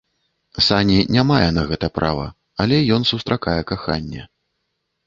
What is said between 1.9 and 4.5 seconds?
права, але ён сустракае каханне.